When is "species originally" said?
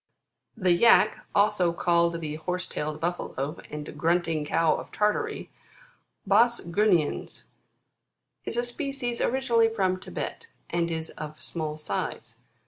8.63-9.69